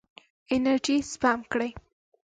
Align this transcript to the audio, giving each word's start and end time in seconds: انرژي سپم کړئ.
انرژي 0.55 0.97
سپم 1.11 1.39
کړئ. 1.51 1.69